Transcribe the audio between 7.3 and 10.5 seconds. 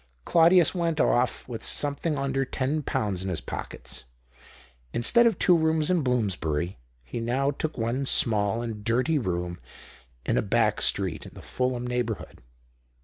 took one small and dirty room in a